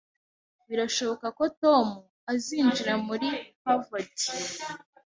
[0.69, 1.87] Birashoboka ko Tom
[2.31, 3.27] azinjira muri
[3.63, 4.15] Harvard